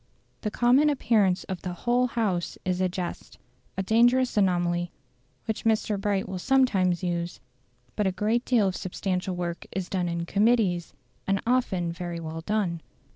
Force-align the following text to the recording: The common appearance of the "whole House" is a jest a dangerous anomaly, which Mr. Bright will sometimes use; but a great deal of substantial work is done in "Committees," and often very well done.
The 0.41 0.49
common 0.49 0.89
appearance 0.89 1.43
of 1.43 1.61
the 1.61 1.73
"whole 1.73 2.07
House" 2.07 2.57
is 2.65 2.81
a 2.81 2.89
jest 2.89 3.37
a 3.77 3.83
dangerous 3.83 4.35
anomaly, 4.35 4.91
which 5.45 5.63
Mr. 5.63 6.01
Bright 6.01 6.27
will 6.27 6.39
sometimes 6.39 7.03
use; 7.03 7.39
but 7.95 8.07
a 8.07 8.11
great 8.11 8.43
deal 8.43 8.67
of 8.67 8.75
substantial 8.75 9.35
work 9.35 9.67
is 9.71 9.89
done 9.89 10.09
in 10.09 10.25
"Committees," 10.25 10.95
and 11.27 11.39
often 11.45 11.91
very 11.91 12.19
well 12.19 12.41
done. 12.41 12.81